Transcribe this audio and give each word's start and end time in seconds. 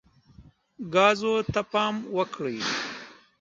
ګازو 0.93 1.33
ته 1.53 1.61
پام 1.71 1.95
وکړئ. 2.17 2.57